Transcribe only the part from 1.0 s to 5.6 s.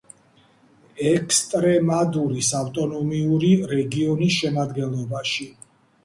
ესტრემადურის ავტონომიური რეგიონის შემადგენლობაში.